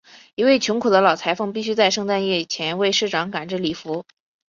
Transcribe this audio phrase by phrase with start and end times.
[0.33, 4.03] 一位穷苦的老裁缝必须在圣诞夜前为市长赶制礼服。